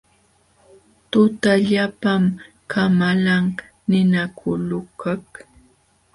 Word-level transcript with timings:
Tutallapam 1.11 2.23
kamalan 2.71 3.45
ninakulukaq. 3.89 5.25